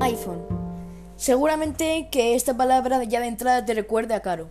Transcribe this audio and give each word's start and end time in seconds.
iPhone. 0.00 0.46
Seguramente 1.16 2.08
que 2.10 2.34
esta 2.34 2.56
palabra 2.56 3.04
ya 3.04 3.20
de 3.20 3.26
entrada 3.26 3.64
te 3.64 3.74
recuerde 3.74 4.14
a 4.14 4.22
caro. 4.22 4.48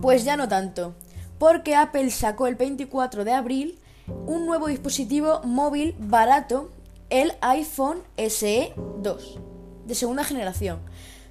Pues 0.00 0.24
ya 0.24 0.36
no 0.36 0.46
tanto, 0.46 0.94
porque 1.38 1.74
Apple 1.74 2.10
sacó 2.10 2.46
el 2.46 2.54
24 2.54 3.24
de 3.24 3.32
abril 3.32 3.78
un 4.26 4.46
nuevo 4.46 4.68
dispositivo 4.68 5.40
móvil 5.42 5.94
barato, 5.98 6.70
el 7.10 7.32
iPhone 7.40 8.02
SE 8.16 8.72
2, 8.98 9.38
de 9.86 9.94
segunda 9.94 10.22
generación. 10.22 10.80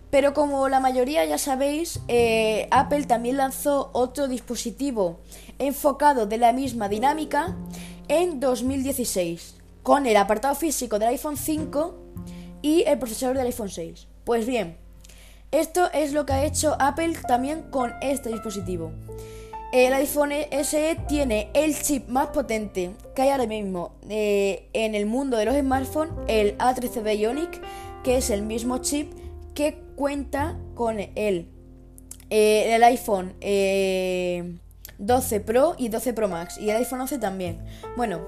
Pero 0.10 0.34
como 0.34 0.68
la 0.70 0.80
mayoría 0.80 1.26
ya 1.26 1.38
sabéis, 1.38 2.00
eh, 2.08 2.68
Apple 2.72 3.04
también 3.06 3.38
lanzó 3.38 3.90
otro 3.94 4.28
dispositivo 4.28 5.20
enfocado 5.60 6.26
de 6.26 6.38
la 6.38 6.54
misma 6.54 6.90
dinámica 6.90 7.56
en 8.08 8.40
2016, 8.40 9.56
con 9.84 10.06
el 10.06 10.18
apartado 10.18 10.56
físico 10.56 11.00
del 11.00 11.10
iPhone 11.10 11.38
5 11.38 11.96
y 12.66 12.84
el 12.88 12.98
procesador 12.98 13.38
del 13.38 13.46
iPhone 13.46 13.70
6. 13.70 14.08
Pues 14.24 14.48
bien, 14.48 14.76
esto 15.52 15.88
es 15.94 16.14
lo 16.14 16.26
que 16.26 16.34
ha 16.34 16.46
hecho 16.46 16.76
Apple 16.80 17.14
también 17.28 17.62
con 17.70 17.94
este 18.02 18.30
dispositivo. 18.30 18.92
El 19.72 19.94
iPhone 19.94 20.32
SE 20.64 20.98
tiene 21.08 21.52
el 21.54 21.80
chip 21.80 22.08
más 22.10 22.30
potente 22.30 22.90
que 23.16 23.22
hay 23.22 23.30
ahora 23.30 23.46
mismo 23.46 23.92
eh, 24.10 24.68
en 24.74 24.96
el 24.96 25.06
mundo 25.06 25.38
de 25.38 25.46
los 25.46 25.56
smartphones, 25.56 26.14
el 26.28 26.58
A13 26.58 27.04
Bionic, 27.04 27.62
que 28.04 28.18
es 28.18 28.32
el 28.32 28.42
mismo 28.42 28.80
chip 28.80 29.14
que 29.54 29.78
cuenta 29.96 30.58
con 30.74 31.00
el, 31.00 31.48
eh, 32.32 32.74
el 32.74 32.84
iPhone 32.84 33.36
12 34.98 35.36
eh, 35.36 35.40
Pro 35.40 35.76
y 35.78 35.90
12 35.90 36.14
Pro 36.14 36.28
Max 36.28 36.58
y 36.58 36.70
el 36.70 36.78
iPhone 36.78 37.02
11 37.02 37.20
también. 37.20 37.66
Bueno, 37.96 38.22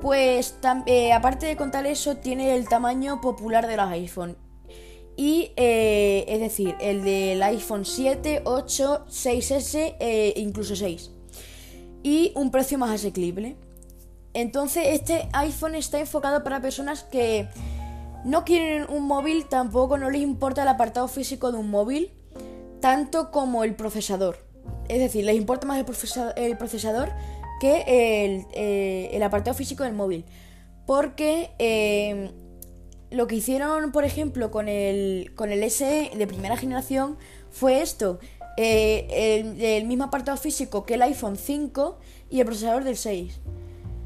pues 0.00 0.56
aparte 1.14 1.46
de 1.46 1.56
contar 1.56 1.86
eso, 1.86 2.16
tiene 2.16 2.54
el 2.54 2.68
tamaño 2.68 3.20
popular 3.20 3.66
de 3.66 3.76
los 3.76 3.90
iPhone 3.90 4.36
y 5.16 5.52
eh, 5.56 6.24
es 6.26 6.40
decir, 6.40 6.74
el 6.80 7.04
del 7.04 7.42
iPhone 7.42 7.84
7, 7.84 8.42
8, 8.44 9.06
6S 9.08 9.96
e 10.00 10.34
incluso 10.36 10.74
6. 10.74 11.10
Y 12.02 12.32
un 12.34 12.50
precio 12.50 12.78
más 12.78 12.90
asequible. 12.90 13.56
Entonces 14.34 14.84
este 14.88 15.28
iPhone 15.34 15.74
está 15.74 16.00
enfocado 16.00 16.42
para 16.42 16.62
personas 16.62 17.04
que 17.04 17.48
no 18.24 18.44
quieren 18.44 18.86
un 18.88 19.04
móvil, 19.04 19.46
tampoco 19.46 19.98
no 19.98 20.08
les 20.08 20.22
importa 20.22 20.62
el 20.62 20.68
apartado 20.68 21.06
físico 21.08 21.52
de 21.52 21.58
un 21.58 21.70
móvil, 21.70 22.12
tanto 22.80 23.30
como 23.30 23.64
el 23.64 23.74
procesador. 23.74 24.51
Es 24.92 24.98
decir, 24.98 25.24
les 25.24 25.36
importa 25.36 25.66
más 25.66 25.78
el, 25.78 25.84
procesador, 25.84 27.12
que 27.60 28.24
el, 28.24 28.46
eh, 28.52 29.10
el, 29.12 29.22
apartado 29.22 29.56
físico 29.56 29.84
del 29.84 29.94
móvil. 29.94 30.26
Porque 30.86 31.50
lo 33.10 33.26
que 33.26 33.36
hicieron, 33.36 33.92
por 33.92 34.04
ejemplo, 34.04 34.50
con 34.50 34.68
el, 34.68 35.32
con 35.34 35.50
el 35.50 35.70
SE 35.70 36.10
de 36.14 36.26
primera 36.26 36.56
generación 36.56 37.16
fue 37.50 37.80
esto. 37.80 38.18
Eh, 38.56 39.46
el, 39.78 39.86
mismo 39.86 40.04
apartado 40.04 40.36
físico 40.36 40.84
que 40.84 40.94
el 40.94 41.02
iPhone 41.02 41.36
5 41.36 41.98
y 42.30 42.40
el 42.40 42.46
procesador 42.46 42.84
del 42.84 42.96
6. 42.96 43.40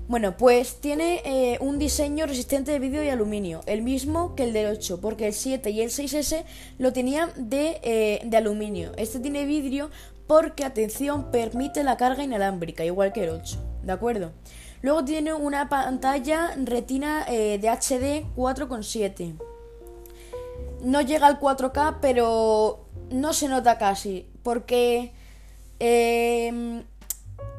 Bueno, 0.08 0.36
pues 0.36 0.80
tiene 0.80 1.20
eh, 1.24 1.58
un 1.60 1.80
diseño 1.80 2.26
resistente 2.26 2.70
de 2.70 2.78
vidrio 2.78 3.02
y 3.02 3.08
aluminio, 3.08 3.62
el 3.66 3.82
mismo 3.82 4.36
que 4.36 4.44
el 4.44 4.52
del 4.52 4.66
8, 4.68 5.00
porque 5.00 5.26
el 5.26 5.32
7 5.32 5.70
y 5.70 5.80
el 5.80 5.90
6S 5.90 6.44
lo 6.78 6.92
tenían 6.92 7.32
de, 7.36 7.80
eh, 7.82 8.20
de 8.24 8.36
aluminio. 8.36 8.92
Este 8.96 9.18
tiene 9.18 9.46
vidrio 9.46 9.90
porque, 10.28 10.64
atención, 10.64 11.32
permite 11.32 11.82
la 11.82 11.96
carga 11.96 12.22
inalámbrica, 12.22 12.84
igual 12.84 13.12
que 13.12 13.24
el 13.24 13.30
8, 13.30 13.58
¿de 13.82 13.92
acuerdo? 13.92 14.30
Luego 14.80 15.04
tiene 15.04 15.32
una 15.32 15.68
pantalla 15.68 16.54
retina 16.56 17.24
eh, 17.28 17.58
de 17.58 17.68
HD 17.68 18.26
4,7. 18.36 19.34
No 20.82 21.00
llega 21.00 21.26
al 21.26 21.40
4K, 21.40 21.98
pero 22.00 22.86
no 23.10 23.32
se 23.32 23.48
nota 23.48 23.76
casi, 23.76 24.28
porque 24.44 25.10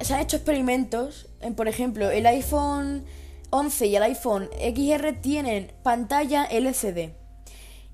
se 0.02 0.14
han 0.14 0.22
hecho 0.22 0.38
experimentos. 0.38 1.28
En, 1.42 1.56
por 1.56 1.68
ejemplo, 1.68 2.10
el 2.10 2.26
iPhone 2.26 3.06
11 3.50 3.88
y 3.88 3.96
el 3.96 4.04
iPhone 4.04 4.50
XR 4.54 5.22
tienen 5.22 5.72
pantalla 5.84 6.46
LCD. 6.46 7.14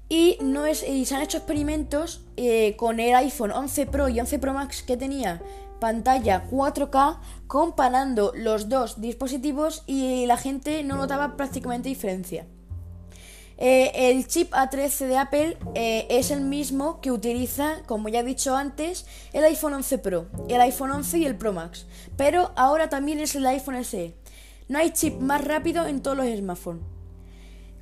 Y, 0.10 0.38
no 0.42 0.66
es, 0.66 0.88
y 0.88 1.06
se 1.06 1.16
han 1.16 1.22
hecho 1.22 1.38
experimentos 1.38 2.26
eh, 2.38 2.76
con 2.76 3.00
el 3.00 3.16
iPhone 3.16 3.52
11 3.52 3.86
Pro 3.88 4.10
y 4.10 4.20
11 4.20 4.40
Pro 4.40 4.54
Max 4.54 4.84
que 4.84 4.98
tenía 4.98 5.42
pantalla 5.80 6.48
4K 6.50 7.20
comparando 7.48 8.32
los 8.36 8.70
dos 8.70 9.02
dispositivos 9.02 9.84
y 9.88 10.26
la 10.28 10.38
gente 10.38 10.84
no 10.84 10.96
notaba 10.96 11.36
prácticamente 11.36 11.90
diferencia. 11.90 12.48
Eh, 13.58 14.10
el 14.10 14.28
chip 14.28 14.52
A13 14.52 15.08
de 15.08 15.18
Apple 15.18 15.58
eh, 15.76 16.08
es 16.10 16.32
el 16.32 16.42
mismo 16.42 17.00
que 17.02 17.12
utiliza, 17.12 17.84
como 17.86 18.10
ya 18.10 18.22
he 18.22 18.24
dicho 18.24 18.56
antes, 18.56 19.06
el 19.32 19.44
iPhone 19.44 19.74
11 19.76 19.98
Pro, 20.00 20.26
el 20.50 20.62
iPhone 20.62 20.92
11 20.92 21.20
y 21.20 21.26
el 21.26 21.38
Pro 21.38 21.54
Max, 21.54 21.86
pero 22.18 22.52
ahora 22.56 22.90
también 22.90 23.20
es 23.20 23.36
el 23.36 23.46
iPhone 23.46 23.84
SE. 23.84 24.16
No 24.68 24.80
hay 24.80 24.92
chip 24.92 25.20
más 25.20 25.44
rápido 25.44 25.86
en 25.86 26.02
todos 26.02 26.18
los 26.18 26.28
smartphones. 26.28 26.84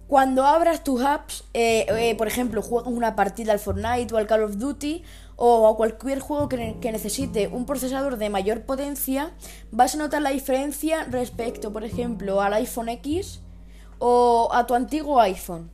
Cuando 0.08 0.46
abras 0.46 0.84
tus 0.84 1.02
apps, 1.02 1.46
eh, 1.54 2.16
por 2.18 2.28
ejemplo, 2.28 2.62
juegas 2.62 2.92
una 2.92 3.16
partida 3.16 3.54
al 3.54 3.60
Fortnite 3.60 4.14
o 4.14 4.18
al 4.18 4.28
Call 4.28 4.44
of 4.44 4.58
Duty, 4.58 5.04
o 5.44 5.68
a 5.68 5.76
cualquier 5.76 6.20
juego 6.20 6.48
que, 6.48 6.92
necesite 6.92 7.48
un 7.48 7.66
procesador 7.66 8.18
de 8.18 8.30
mayor 8.30 8.62
potencia, 8.62 9.32
vas 9.72 9.96
a 9.96 9.98
notar 9.98 10.22
la 10.22 10.30
diferencia 10.30 11.06
respecto, 11.06 11.74
por 11.74 11.84
ejemplo, 11.84 12.42
al 12.42 12.54
iPhone 12.54 12.90
X 12.90 13.42
o 14.02 14.50
a 14.52 14.68
tu 14.68 14.74
antiguo 14.76 15.22
iPhone. 15.22 15.72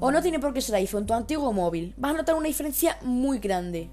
O 0.00 0.10
no 0.10 0.22
tiene 0.22 0.38
por 0.38 0.54
qué 0.54 0.62
ser 0.62 0.76
iPhone, 0.76 1.04
tu 1.04 1.12
antiguo 1.12 1.52
móvil. 1.52 1.92
Vas 1.98 2.14
a 2.14 2.16
notar 2.16 2.36
una 2.36 2.46
diferencia 2.46 2.96
muy 3.02 3.38
grande. 3.38 3.90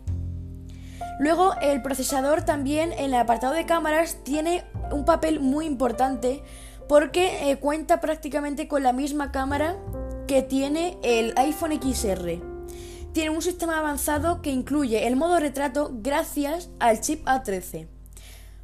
Luego, 1.19 1.53
el 1.61 1.81
procesador 1.81 2.43
también 2.43 2.93
en 2.93 3.05
el 3.05 3.15
apartado 3.15 3.53
de 3.53 3.65
cámaras 3.65 4.23
tiene 4.23 4.63
un 4.91 5.03
papel 5.03 5.39
muy 5.39 5.65
importante 5.65 6.43
porque 6.87 7.49
eh, 7.49 7.57
cuenta 7.57 7.99
prácticamente 7.99 8.67
con 8.67 8.83
la 8.83 8.93
misma 8.93 9.31
cámara 9.31 9.77
que 10.27 10.41
tiene 10.41 10.97
el 11.03 11.33
iPhone 11.37 11.79
XR 11.81 12.53
tiene 13.13 13.29
un 13.29 13.43
sistema 13.43 13.77
avanzado 13.77 14.41
que 14.41 14.49
incluye 14.49 15.07
el 15.07 15.15
modo 15.15 15.39
retrato 15.39 15.91
gracias 15.93 16.71
al 16.79 16.99
chip 16.99 17.23
A13. 17.27 17.92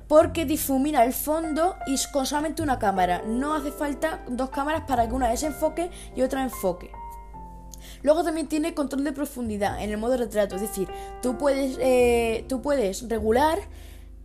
Porque 0.10 0.44
difumina 0.44 1.06
el 1.06 1.14
fondo 1.14 1.78
y 1.88 1.96
con 2.12 2.26
solamente 2.26 2.62
una 2.62 2.80
cámara. 2.80 3.24
No 3.26 3.54
hace 3.54 3.72
falta 3.72 4.26
dos 4.28 4.50
cámaras 4.50 4.84
para 4.88 5.08
que 5.08 5.14
una 5.14 5.30
desenfoque 5.30 5.90
y 6.16 6.22
otra 6.24 6.44
enfoque. 6.44 6.92
Luego 8.02 8.24
también 8.24 8.48
tiene 8.48 8.74
control 8.74 9.06
de 9.06 9.14
profundidad 9.14 9.82
en 9.82 9.92
el 9.92 9.98
modo 9.98 10.18
retrato. 10.18 10.56
Es 10.56 10.62
decir, 10.62 10.90
tú 11.22 11.38
puedes, 11.38 11.78
eh, 11.80 12.46
regular 13.08 13.60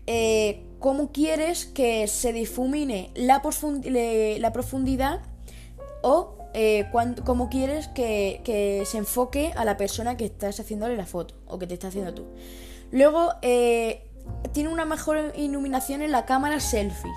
eh, 0.07 0.67
cómo 0.81 1.13
quieres 1.13 1.67
que 1.67 2.09
se 2.09 2.33
difumine 2.33 3.13
la, 3.15 3.41
la 3.43 4.53
profundidad 4.53 5.21
o 6.03 6.39
eh, 6.57 6.87
cómo 7.25 7.51
quieres 7.51 7.89
que, 7.89 8.85
se 8.87 8.99
enfoque 8.99 9.53
a 9.57 9.65
la 9.65 9.77
persona 9.77 10.17
que 10.17 10.25
estás 10.25 10.61
haciéndole 10.61 10.97
la 10.97 11.05
foto 11.05 11.35
o 11.49 11.59
que 11.59 11.67
te 11.67 11.75
está 11.75 11.89
haciendo 11.89 12.15
tú. 12.15 12.25
Luego, 12.93 13.33
eh, 13.43 14.09
tiene 14.53 14.69
una 14.69 14.85
mejor 14.85 15.33
iluminación 15.37 16.03
en 16.03 16.13
la 16.13 16.27
cámara 16.27 16.61
selfies. 16.61 17.17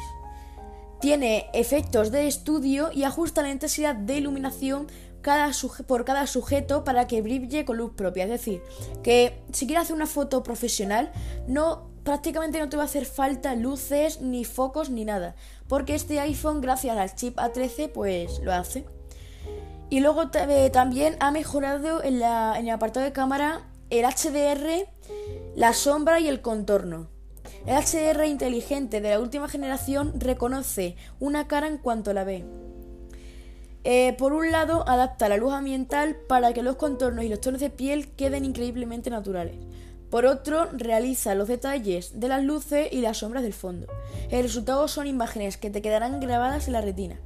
Tiene 1.00 1.50
efectos 1.53 2.12
de 2.12 2.28
estudio 2.28 2.91
y 2.91 3.03
ajusta 3.03 3.44
la 3.44 3.51
intensidad 3.51 3.95
de 3.95 4.18
iluminación 4.18 4.88
cada 5.22 5.51
por 5.88 6.06
cada 6.06 6.25
sujeto 6.25 6.84
para 6.84 7.07
que 7.07 7.22
brille 7.22 7.66
con 7.66 7.78
luz 7.78 7.94
propia. 7.94 8.23
Es 8.23 8.29
decir, 8.29 8.62
que 9.03 9.44
si 9.51 9.68
quieres 9.68 9.84
hacer 9.84 9.95
una 9.95 10.07
foto 10.07 10.41
profesional, 10.41 11.12
no 11.47 11.90
prácticamente 12.03 12.59
no 12.59 12.69
te 12.69 12.78
va 12.78 12.84
a 12.84 12.85
hacer 12.85 13.06
falta 13.06 13.53
luces, 13.53 14.22
ni 14.22 14.45
focos, 14.45 14.89
ni 14.89 15.03
nada. 15.03 15.35
Porque 15.68 15.94
este 15.94 16.22
iPhone, 16.22 16.62
gracias 16.62 16.97
al 16.97 17.13
chip 17.13 17.38
A13, 17.38 17.92
pues 17.92 18.39
lo 18.39 18.53
hace. 18.53 18.86
Y 19.89 20.00
luego 20.00 20.24
eh, 20.33 20.69
también 20.69 21.18
ha 21.19 21.31
mejorado 21.31 22.01
en, 22.01 22.15
el 22.15 22.69
apartado 22.69 23.06
de 23.06 23.12
cámara 23.12 23.62
el 23.89 24.06
HDR, 24.06 24.88
la 25.57 25.74
sombra 25.74 26.19
y 26.19 26.27
el 26.27 26.42
contorno. 26.42 27.07
El 27.65 27.75
HDR 27.83 28.25
inteligente 28.27 29.01
de 29.01 29.09
la 29.09 29.19
última 29.19 29.50
generación 29.50 30.13
reconoce 30.19 30.95
una 31.19 31.48
cara 31.48 31.65
en 31.65 31.80
cuanto 31.80 32.13
la 32.13 32.24
ve. 32.24 32.45
Eh, 33.83 34.13
por 34.19 34.33
un 34.33 34.51
lado, 34.51 34.88
adapta 34.88 35.27
la 35.27 35.38
luz 35.38 35.54
ambiental 35.54 36.15
para 36.15 36.54
que 36.54 36.62
los 36.62 36.75
contornos 36.75 37.25
y 37.25 37.30
los 37.30 37.42
tonos 37.42 37.59
de 37.59 37.71
piel 37.71 38.09
queden 38.09 38.45
increíblemente 38.45 39.09
naturales. 39.09 39.56
Por 40.12 40.27
otro, 40.27 40.69
realiza 40.74 41.33
los 41.33 41.48
detalles 41.48 42.19
de 42.19 42.27
las 42.27 42.44
luces 42.44 42.89
y 42.92 43.01
las 43.01 43.18
sombras 43.18 43.42
del 43.42 43.53
fondo. 43.53 43.88
El 44.30 44.44
resultado 44.44 44.88
son 44.88 45.07
imágenes 45.07 45.57
que 45.57 45.71
te 45.71 45.81
quedarán 45.81 46.19
grabadas 46.19 46.68
en 46.68 46.74
la 46.74 46.81
retina. 46.81 47.19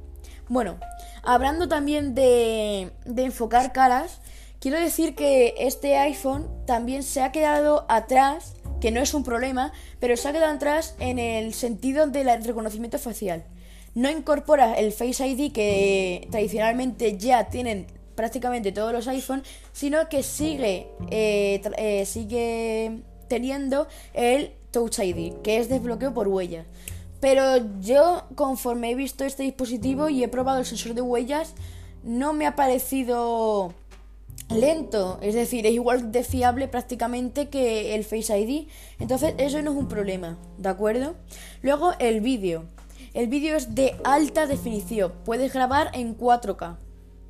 Bueno, 0.48 0.78
hablando 1.22 1.68
también 1.68 2.14
de, 2.14 2.92
enfocar 3.04 3.72
caras, 3.72 4.20
quiero 4.62 4.78
decir 4.78 5.16
que 5.16 5.54
este 5.58 5.96
iPhone 5.98 6.48
también 6.66 7.02
se 7.02 7.20
ha 7.20 7.32
quedado 7.32 7.84
atrás, 7.88 8.54
que 8.80 8.92
no 8.92 9.00
es 9.00 9.12
un 9.12 9.24
problema, 9.24 9.72
pero 9.98 10.16
se 10.16 10.28
ha 10.28 10.32
quedado 10.32 10.54
atrás 10.54 10.94
en 11.00 11.18
el 11.18 11.52
sentido 11.52 12.06
del 12.06 12.44
reconocimiento 12.44 13.00
facial. 13.00 13.44
No 13.94 14.08
incorpora 14.08 14.74
el 14.74 14.92
Face 14.92 15.26
ID 15.26 15.52
que 15.52 16.28
tradicionalmente 16.30 17.18
ya 17.18 17.48
tienen 17.48 17.86
prácticamente 18.14 18.70
todos 18.70 18.92
los 18.92 19.08
iPhones, 19.08 19.48
sino 19.72 20.08
que 20.08 20.22
sigue, 20.22 20.86
eh, 21.10 21.60
eh, 21.76 22.06
sigue 22.06 23.00
teniendo 23.28 23.88
el 24.14 24.52
Touch 24.70 25.00
ID, 25.00 25.42
que 25.42 25.58
es 25.58 25.68
desbloqueo 25.68 26.14
por 26.14 26.28
huellas. 26.28 26.66
Pero 27.20 27.80
yo, 27.80 28.24
conforme 28.36 28.92
he 28.92 28.94
visto 28.94 29.24
este 29.24 29.42
dispositivo 29.42 30.08
y 30.08 30.22
he 30.22 30.28
probado 30.28 30.60
el 30.60 30.66
sensor 30.66 30.94
de 30.94 31.02
huellas, 31.02 31.54
no 32.04 32.32
me 32.32 32.46
ha 32.46 32.56
parecido 32.56 33.74
lento, 34.54 35.18
es 35.22 35.34
decir, 35.34 35.66
es 35.66 35.72
igual 35.72 36.12
de 36.12 36.24
fiable 36.24 36.68
prácticamente 36.68 37.48
que 37.48 37.94
el 37.94 38.04
Face 38.04 38.38
ID. 38.38 38.68
Entonces, 38.98 39.34
eso 39.38 39.60
no 39.62 39.72
es 39.72 39.76
un 39.76 39.88
problema, 39.88 40.38
¿de 40.58 40.68
acuerdo? 40.68 41.14
Luego, 41.62 41.92
el 41.98 42.20
vídeo. 42.20 42.64
El 43.14 43.28
vídeo 43.28 43.56
es 43.56 43.74
de 43.74 43.94
alta 44.04 44.46
definición, 44.46 45.12
puedes 45.24 45.52
grabar 45.52 45.90
en 45.92 46.16
4K, 46.16 46.76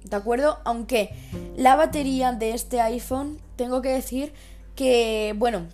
¿de 0.05 0.17
acuerdo? 0.17 0.59
Aunque 0.65 1.11
la 1.57 1.75
batería 1.75 2.33
de 2.33 2.53
este 2.53 2.81
iPhone, 2.81 3.41
tengo 3.57 3.83
que 3.83 3.89
decir 3.89 4.33
que, 4.77 5.35
bueno, 5.37 5.67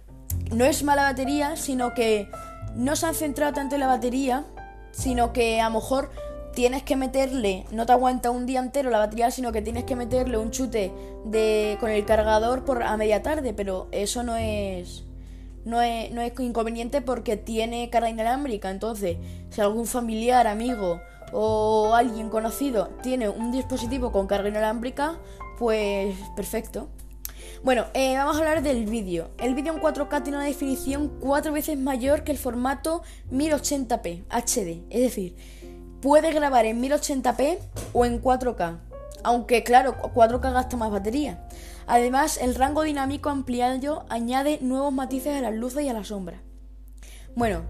no 0.50 0.64
es 0.64 0.82
mala 0.82 1.02
batería, 1.02 1.56
sino 1.56 1.92
que 1.92 2.28
no 2.74 2.96
se 2.96 3.06
han 3.06 3.14
centrado 3.14 3.52
tanto 3.52 3.74
en 3.74 3.80
la 3.80 3.86
batería, 3.86 4.46
sino 4.92 5.32
que 5.32 5.60
a 5.60 5.68
lo 5.68 5.74
mejor 5.74 6.10
tienes 6.58 6.82
que 6.82 6.96
meterle, 6.96 7.66
no 7.70 7.86
te 7.86 7.92
aguanta 7.92 8.32
un 8.32 8.44
día 8.44 8.58
entero 8.58 8.90
la 8.90 8.98
batería, 8.98 9.30
sino 9.30 9.52
que 9.52 9.62
tienes 9.62 9.84
que 9.84 9.94
meterle 9.94 10.38
un 10.38 10.50
chute 10.50 10.92
de, 11.24 11.76
con 11.78 11.88
el 11.88 12.04
cargador 12.04 12.64
por 12.64 12.82
a 12.82 12.96
media 12.96 13.22
tarde, 13.22 13.54
pero 13.54 13.86
eso 13.92 14.24
no 14.24 14.34
es, 14.36 15.04
no 15.64 15.80
es, 15.80 16.10
no 16.10 16.20
es 16.20 16.32
inconveniente 16.40 17.00
porque 17.00 17.36
tiene 17.36 17.90
carga 17.90 18.10
inalámbrica. 18.10 18.72
Entonces, 18.72 19.18
si 19.50 19.60
algún 19.60 19.86
familiar, 19.86 20.48
amigo 20.48 21.00
o 21.30 21.94
alguien 21.94 22.28
conocido 22.28 22.88
tiene 23.04 23.28
un 23.28 23.52
dispositivo 23.52 24.10
con 24.10 24.26
carga 24.26 24.48
inalámbrica, 24.48 25.16
pues 25.60 26.16
perfecto. 26.34 26.88
Bueno, 27.62 27.86
eh, 27.94 28.16
vamos 28.16 28.36
a 28.36 28.38
hablar 28.40 28.62
del 28.62 28.86
vídeo. 28.86 29.30
El 29.38 29.54
vídeo 29.54 29.72
en 29.74 29.80
4K 29.80 30.22
tiene 30.22 30.38
una 30.38 30.46
definición 30.46 31.08
cuatro 31.20 31.52
veces 31.52 31.78
mayor 31.78 32.24
que 32.24 32.32
el 32.32 32.38
formato 32.38 33.02
1080p 33.32 34.24
HD. 34.28 34.82
Es 34.90 35.02
decir, 35.02 35.36
Puede 36.00 36.32
grabar 36.32 36.64
en 36.64 36.80
1080p 36.82 37.58
o 37.92 38.04
en 38.04 38.22
4K, 38.22 38.78
aunque 39.24 39.64
claro, 39.64 39.96
4K 40.14 40.52
gasta 40.52 40.76
más 40.76 40.90
batería. 40.90 41.44
Además, 41.86 42.38
el 42.40 42.54
rango 42.54 42.82
dinámico 42.82 43.30
ampliado 43.30 44.04
añade 44.08 44.58
nuevos 44.60 44.92
matices 44.92 45.36
a 45.36 45.40
las 45.40 45.54
luces 45.54 45.84
y 45.84 45.88
a 45.88 45.94
la 45.94 46.04
sombra. 46.04 46.42
Bueno, 47.34 47.62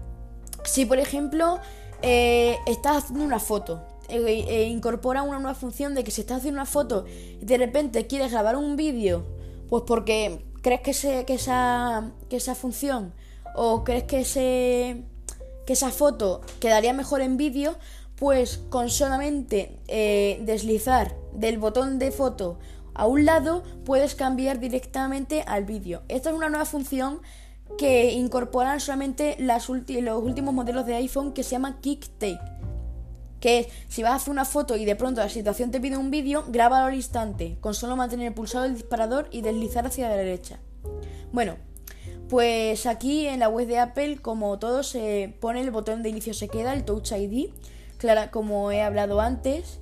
si 0.63 0.85
por 0.85 0.99
ejemplo 0.99 1.59
eh, 2.01 2.57
estás 2.65 3.03
haciendo 3.03 3.23
una 3.23 3.39
foto, 3.39 3.81
eh, 4.09 4.45
eh, 4.47 4.63
incorpora 4.65 5.21
una 5.21 5.39
nueva 5.39 5.55
función 5.55 5.95
de 5.95 6.03
que 6.03 6.11
si 6.11 6.21
estás 6.21 6.37
haciendo 6.37 6.59
una 6.59 6.65
foto 6.65 7.05
y 7.07 7.45
de 7.45 7.57
repente 7.57 8.07
quieres 8.07 8.31
grabar 8.31 8.55
un 8.55 8.75
vídeo, 8.75 9.25
pues 9.69 9.83
porque 9.85 10.45
crees 10.61 10.81
que, 10.81 11.33
esa, 11.33 12.55
función 12.55 13.13
o 13.55 13.83
crees 13.83 14.03
que, 14.03 15.03
que 15.65 15.73
esa 15.73 15.91
foto 15.91 16.41
quedaría 16.59 16.93
mejor 16.93 17.21
en 17.21 17.37
vídeo, 17.37 17.75
pues 18.19 18.57
con 18.69 18.89
solamente 18.89 19.79
eh, 19.87 20.41
deslizar 20.43 21.15
del 21.33 21.57
botón 21.57 21.99
de 21.99 22.11
foto 22.11 22.59
a 22.93 23.07
un 23.07 23.23
lado 23.23 23.63
puedes 23.85 24.13
cambiar 24.13 24.59
directamente 24.59 25.43
al 25.47 25.63
vídeo. 25.63 26.03
Esta 26.09 26.29
es 26.29 26.35
una 26.35 26.49
nueva 26.49 26.65
función 26.65 27.21
que 27.77 28.11
incorporan 28.11 28.81
solamente 28.81 29.37
las 29.39 29.69
los 29.69 30.23
últimos 30.23 30.53
modelos 30.53 30.85
de 30.85 30.95
iPhone 30.95 31.31
que 31.31 31.43
se 31.43 31.51
llama 31.51 31.79
Kick 31.79 32.09
Take. 32.17 32.39
Que 33.39 33.59
es, 33.59 33.67
si 33.87 34.03
vas 34.03 34.11
a 34.11 34.15
hacer 34.15 34.31
una 34.31 34.43
foto 34.43 34.75
y 34.75 34.83
de 34.83 34.97
pronto 34.97 35.21
la 35.21 35.29
situación 35.29 35.71
te 35.71 35.79
pide 35.79 35.95
un 35.95 36.11
vídeo, 36.11 36.43
grábalo 36.49 36.87
al 36.87 36.95
instante, 36.95 37.57
con 37.61 37.73
solo 37.73 37.95
mantener 37.95 38.35
pulsado 38.35 38.65
el 38.65 38.73
disparador 38.73 39.29
y 39.31 39.41
deslizar 39.41 39.85
hacia 39.85 40.09
la 40.09 40.17
derecha. 40.17 40.59
Bueno, 41.31 41.55
pues 42.27 42.85
aquí 42.85 43.27
en 43.27 43.39
la 43.39 43.47
web 43.47 43.67
de 43.67 43.79
Apple, 43.79 44.17
como 44.17 44.59
todo, 44.59 44.83
se 44.83 45.33
pone 45.39 45.61
el 45.61 45.71
botón 45.71 46.03
de 46.03 46.09
inicio 46.09 46.33
se 46.33 46.49
queda, 46.49 46.73
el 46.73 46.83
Touch 46.83 47.13
ID, 47.13 47.51
clara, 47.99 48.31
como 48.31 48.71
he 48.71 48.81
hablado 48.81 49.21
antes. 49.21 49.79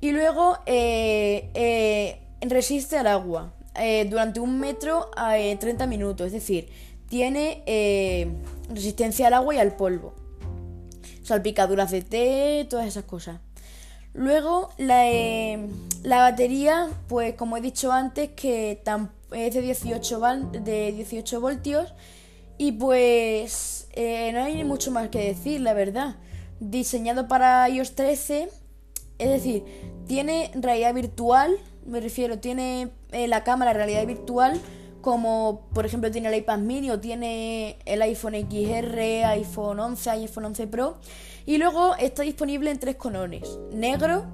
Y 0.00 0.12
luego 0.12 0.58
eh, 0.66 1.50
eh, 1.54 2.20
resiste 2.42 2.96
al 2.96 3.08
agua 3.08 3.54
eh, 3.74 4.06
durante 4.08 4.38
un 4.38 4.60
metro 4.60 5.10
a 5.16 5.34
30 5.34 5.86
minutos, 5.88 6.26
es 6.26 6.32
decir, 6.32 6.68
tiene 7.08 8.36
resistencia 8.68 9.26
al 9.26 9.34
agua 9.34 9.56
y 9.56 9.58
al 9.58 9.74
polvo. 9.74 10.14
Salpicaduras 11.22 11.90
de 11.90 12.02
té, 12.02 12.66
todas 12.70 12.86
esas 12.86 13.04
cosas. 13.04 13.40
Luego 14.12 14.70
la, 14.78 15.04
la 16.02 16.18
batería, 16.18 16.88
pues 17.08 17.34
como 17.34 17.56
he 17.56 17.60
dicho 17.60 17.92
antes, 17.92 18.30
que 18.30 18.82
es 19.32 19.54
de 19.54 19.60
18, 19.60 20.20
de 20.62 20.92
18 20.92 21.40
voltios 21.40 21.92
y 22.58 22.72
pues 22.72 23.88
no 23.96 24.42
hay 24.42 24.62
mucho 24.64 24.90
más 24.90 25.08
que 25.08 25.18
decir, 25.18 25.60
la 25.60 25.74
verdad 25.74 26.16
diseñado 26.60 27.28
para 27.28 27.68
iOS 27.68 27.94
13, 27.94 28.48
es 29.18 29.30
decir, 29.30 29.64
tiene 30.06 30.50
realidad 30.54 30.94
virtual, 30.94 31.56
me 31.86 32.00
refiero, 32.00 32.38
tiene 32.38 32.90
eh, 33.12 33.28
la 33.28 33.44
cámara 33.44 33.72
realidad 33.72 34.06
virtual, 34.06 34.60
como 35.00 35.68
por 35.72 35.86
ejemplo 35.86 36.10
tiene 36.10 36.28
el 36.28 36.34
iPad 36.34 36.58
mini 36.58 36.90
o 36.90 37.00
tiene 37.00 37.78
el 37.84 38.02
iPhone 38.02 38.34
XR, 38.34 39.24
iPhone 39.26 39.80
11, 39.80 40.10
iPhone 40.10 40.44
11 40.46 40.66
Pro, 40.66 40.98
y 41.44 41.58
luego 41.58 41.94
está 41.96 42.22
disponible 42.22 42.70
en 42.70 42.78
tres 42.78 42.96
colores, 42.96 43.58
negro, 43.72 44.24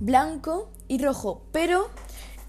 blanco 0.00 0.70
y 0.88 1.02
rojo, 1.02 1.42
pero 1.52 1.88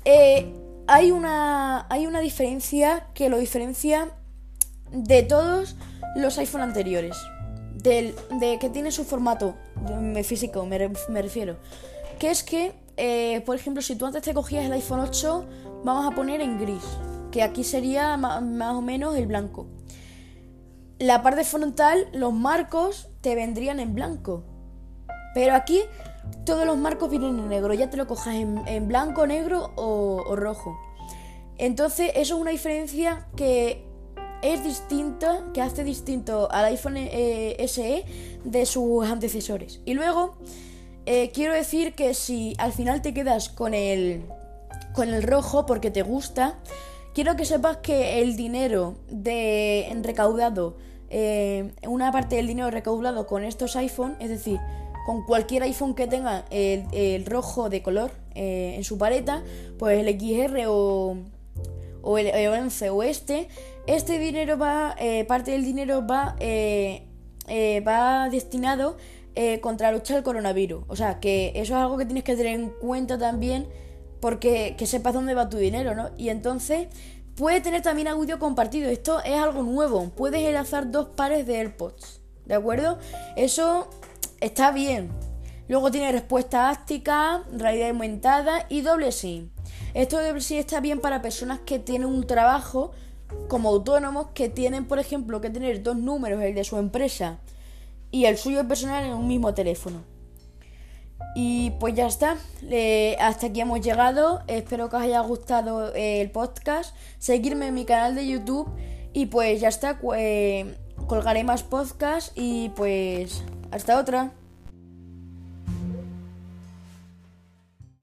eh, 0.03 0.51
hay, 0.87 1.11
una, 1.11 1.85
hay 1.89 2.07
una 2.07 2.21
diferencia 2.21 3.07
que 3.13 3.29
lo 3.29 3.37
diferencia 3.37 4.11
de 4.91 5.21
todos 5.23 5.75
los 6.15 6.37
iPhone 6.37 6.61
anteriores 6.61 7.17
de 7.87 8.57
que 8.59 8.69
tiene 8.69 8.91
su 8.91 9.03
formato 9.03 9.55
físico, 10.23 10.65
me, 10.65 10.77
refiero. 11.21 11.57
Que 12.19 12.31
es 12.31 12.43
que, 12.43 12.73
eh, 12.97 13.41
por 13.45 13.55
ejemplo, 13.55 13.81
si 13.81 13.95
tú 13.95 14.05
antes 14.05 14.21
te 14.21 14.33
cogías 14.33 14.65
el 14.65 14.73
iPhone 14.73 14.99
8, 14.99 15.45
vamos 15.83 16.11
a 16.11 16.15
poner 16.15 16.41
en 16.41 16.59
gris, 16.59 16.83
que 17.31 17.43
aquí 17.43 17.63
sería 17.63 18.17
más, 18.17 18.75
o 18.75 18.81
menos 18.81 19.15
el 19.15 19.27
blanco. 19.27 19.67
La 20.99 21.21
parte 21.21 21.43
frontal, 21.43 22.07
los 22.13 22.33
marcos 22.33 23.07
te 23.21 23.35
vendrían 23.35 23.79
en 23.79 23.93
blanco. 23.93 24.43
Pero 25.33 25.53
aquí 25.53 25.81
todos 26.45 26.65
los 26.65 26.77
marcos 26.77 27.09
vienen 27.09 27.37
en 27.37 27.49
negro, 27.49 27.73
ya 27.73 27.89
te 27.89 27.97
lo 27.97 28.07
cojas 28.07 28.35
en, 28.35 28.87
blanco, 28.87 29.27
negro 29.27 29.71
o 29.75 30.35
rojo. 30.35 30.77
Entonces, 31.59 32.11
eso 32.15 32.35
es 32.35 32.41
una 32.41 32.51
diferencia 32.51 33.27
que 33.35 33.86
es 34.41 34.63
distinta, 34.63 35.43
que 35.53 35.61
hace 35.61 35.83
distinto 35.83 36.49
al 36.51 36.65
iPhone 36.65 36.95
eh, 36.97 37.55
SE 37.67 38.05
de 38.43 38.65
sus 38.65 39.05
antecesores. 39.05 39.81
Y 39.85 39.93
luego, 39.93 40.35
eh, 41.05 41.31
quiero 41.33 41.53
decir 41.53 41.93
que 41.93 42.13
si 42.13 42.53
al 42.57 42.73
final 42.73 43.01
te 43.01 43.13
quedas 43.13 43.49
con 43.49 43.73
el, 43.73 44.25
con 44.93 45.09
el 45.09 45.23
rojo 45.23 45.65
porque 45.65 45.91
te 45.91 46.01
gusta, 46.01 46.59
quiero 47.13 47.35
que 47.35 47.45
sepas 47.45 47.77
que 47.77 48.21
el 48.21 48.35
dinero 48.35 48.95
de 49.09 49.89
recaudado, 50.03 50.77
eh, 51.09 51.71
una 51.87 52.11
parte 52.11 52.35
del 52.35 52.47
dinero 52.47 52.69
recaudado 52.69 53.27
con 53.27 53.43
estos 53.43 53.75
iPhone, 53.75 54.15
es 54.19 54.29
decir, 54.29 54.59
con 55.05 55.25
cualquier 55.25 55.63
iPhone 55.63 55.95
que 55.95 56.05
tenga 56.05 56.45
el, 56.51 57.25
rojo 57.25 57.69
de 57.69 57.81
color 57.81 58.11
en 58.35 58.83
su 58.83 58.97
paleta, 58.97 59.41
pues 59.79 60.05
el 60.05 60.19
XR 60.19 60.65
o, 60.67 61.17
o 62.07 62.17
el, 62.17 62.27
el 62.27 62.47
11 62.47 62.89
o 62.89 63.03
este, 63.03 63.49
este 63.85 64.17
dinero 64.17 64.57
va, 64.57 64.95
eh, 64.97 65.25
parte 65.25 65.51
del 65.51 65.65
dinero 65.65 66.07
va, 66.07 66.37
eh, 66.39 67.05
eh, 67.47 67.81
va 67.81 68.29
destinado 68.29 68.97
contra 69.61 69.91
la 69.91 69.97
lucha 69.97 70.15
del 70.15 70.23
coronavirus. 70.23 70.83
O 70.87 70.95
sea, 70.95 71.19
que 71.19 71.51
eso 71.53 71.75
es 71.75 71.79
algo 71.79 71.95
que 71.95 72.05
tienes 72.05 72.23
que 72.23 72.35
tener 72.35 72.55
en 72.55 72.71
cuenta 72.71 73.19
también 73.19 73.67
porque 74.19 74.73
que 74.79 74.87
sepas 74.87 75.13
dónde 75.13 75.35
va 75.35 75.47
tu 75.47 75.57
dinero, 75.57 75.93
¿no? 75.93 76.09
Y 76.17 76.29
entonces 76.29 76.87
puede 77.35 77.61
tener 77.61 77.83
también 77.83 78.07
audio 78.07 78.39
compartido. 78.39 78.89
Esto 78.89 79.21
es 79.23 79.35
algo 79.35 79.61
nuevo. 79.61 80.09
Puedes 80.09 80.41
enlazar 80.41 80.89
dos 80.89 81.09
pares 81.09 81.45
de 81.45 81.57
AirPods, 81.57 82.19
¿de 82.45 82.55
acuerdo? 82.55 82.97
Eso 83.35 83.87
está 84.39 84.71
bien. 84.71 85.11
Luego 85.67 85.91
tiene 85.91 86.11
respuesta 86.11 86.71
áctica, 86.71 87.43
realidad 87.51 87.89
aumentada 87.89 88.65
y 88.69 88.81
doble 88.81 89.11
SIM. 89.11 89.51
Esto 89.93 90.19
de 90.19 90.39
SIM 90.41 90.59
está 90.59 90.79
bien 90.79 90.99
para 90.99 91.21
personas 91.21 91.59
que 91.59 91.79
tienen 91.79 92.07
un 92.07 92.27
trabajo 92.27 92.91
como 93.47 93.69
autónomos 93.69 94.27
que 94.33 94.49
tienen, 94.49 94.85
por 94.85 94.99
ejemplo, 94.99 95.41
que 95.41 95.49
tener 95.49 95.83
dos 95.83 95.97
números, 95.97 96.41
el 96.41 96.55
de 96.55 96.63
su 96.63 96.77
empresa 96.77 97.39
y 98.11 98.25
el 98.25 98.37
suyo 98.37 98.67
personal 98.67 99.05
en 99.05 99.13
un 99.13 99.27
mismo 99.27 99.53
teléfono. 99.53 100.03
Y 101.35 101.71
pues 101.79 101.93
ya 101.93 102.07
está, 102.07 102.37
hasta 103.19 103.47
aquí 103.47 103.61
hemos 103.61 103.81
llegado, 103.81 104.41
espero 104.47 104.89
que 104.89 104.95
os 104.95 105.01
haya 105.03 105.19
gustado 105.19 105.93
el 105.93 106.31
podcast, 106.31 106.95
seguirme 107.19 107.67
en 107.67 107.75
mi 107.75 107.85
canal 107.85 108.15
de 108.15 108.27
YouTube 108.27 108.67
y 109.13 109.27
pues 109.27 109.61
ya 109.61 109.67
está, 109.67 109.99
eh, 110.15 110.75
colgaré 111.07 111.43
más 111.43 111.63
podcasts 111.63 112.31
y 112.35 112.69
pues 112.69 113.43
hasta 113.71 113.99
otra. 113.99 114.31